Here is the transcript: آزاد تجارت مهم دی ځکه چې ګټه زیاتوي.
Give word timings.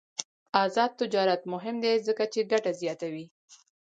آزاد 0.63 0.91
تجارت 1.01 1.41
مهم 1.53 1.75
دی 1.83 1.93
ځکه 2.07 2.23
چې 2.33 2.47
ګټه 2.51 2.71
زیاتوي. 2.81 3.25